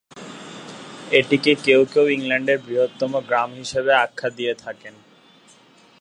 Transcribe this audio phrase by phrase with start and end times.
[1.11, 4.95] এটিকে কেউ কেউ "ইংল্যান্ডের বৃহত্তম গ্রাম" হিসেবে আখ্যা দিয়ে থাকেন।